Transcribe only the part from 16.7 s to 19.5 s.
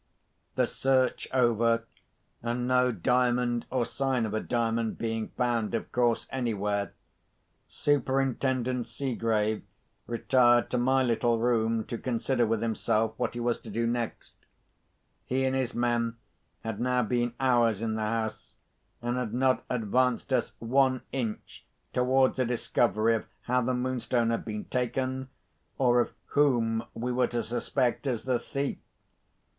now been hours in the house, and had